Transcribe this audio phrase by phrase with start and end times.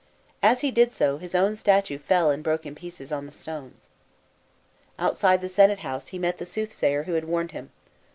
[0.41, 3.87] As he did so, his own statue fell and broke in pieces on the stones.
[4.97, 7.69] Outside the senate house, he met the soothsayer, who had warned him.